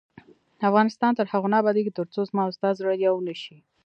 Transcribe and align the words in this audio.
افغانستان 0.69 1.11
تر 1.15 1.25
هغو 1.33 1.47
نه 1.53 1.57
ابادیږي، 1.61 1.91
ترڅو 1.97 2.19
زما 2.29 2.41
او 2.45 2.51
ستا 2.57 2.69
زړه 2.79 2.93
یو 3.07 3.15
نشي. 3.27 3.57